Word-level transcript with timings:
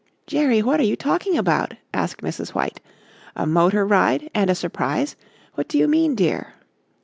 "Jerry, 0.25 0.63
what 0.63 0.79
are 0.79 0.83
you 0.83 0.95
talking 0.95 1.37
about?" 1.37 1.75
asked 1.93 2.23
Mrs. 2.23 2.55
White; 2.55 2.81
"a 3.35 3.45
motor 3.45 3.85
ride 3.85 4.31
and 4.33 4.49
a 4.49 4.55
surprise; 4.55 5.15
what 5.53 5.67
do 5.67 5.77
you 5.77 5.87
mean, 5.87 6.15
dear?" 6.15 6.53